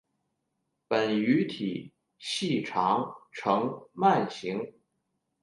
[0.87, 4.73] 本鱼体细长呈鳗形。